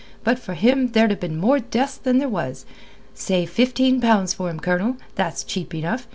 But 0.23 0.39
for 0.39 0.55
him 0.55 0.93
there'd 0.93 1.11
ha' 1.15 1.19
been 1.19 1.37
more 1.37 1.59
deaths 1.59 1.95
than 1.95 2.17
there 2.17 2.27
was. 2.27 2.65
Say 3.13 3.45
fifteen 3.45 4.01
pounds 4.01 4.33
for 4.33 4.49
him, 4.49 4.59
Colonel. 4.59 4.97
That's 5.13 5.43
cheap 5.43 5.75
enough. 5.75 6.07